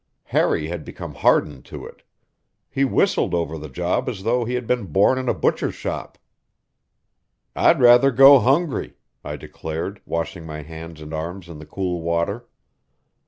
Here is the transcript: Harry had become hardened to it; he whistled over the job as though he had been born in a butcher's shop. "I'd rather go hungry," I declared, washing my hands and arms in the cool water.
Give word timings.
Harry 0.23 0.65
had 0.67 0.83
become 0.83 1.13
hardened 1.13 1.63
to 1.63 1.85
it; 1.85 2.01
he 2.71 2.83
whistled 2.83 3.35
over 3.35 3.55
the 3.55 3.69
job 3.69 4.09
as 4.09 4.23
though 4.23 4.45
he 4.45 4.55
had 4.55 4.65
been 4.65 4.87
born 4.87 5.19
in 5.19 5.29
a 5.29 5.33
butcher's 5.35 5.75
shop. 5.75 6.17
"I'd 7.55 7.79
rather 7.79 8.09
go 8.09 8.39
hungry," 8.39 8.95
I 9.23 9.35
declared, 9.35 10.01
washing 10.07 10.43
my 10.43 10.63
hands 10.63 11.01
and 11.01 11.13
arms 11.13 11.47
in 11.49 11.59
the 11.59 11.67
cool 11.67 12.01
water. 12.01 12.47